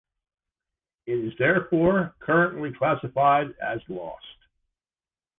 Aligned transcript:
It 1.05 1.11
is 1.13 1.31
therefore 1.37 2.15
currently 2.21 2.73
classified 2.73 3.53
as 3.61 3.81
lost. 3.87 4.47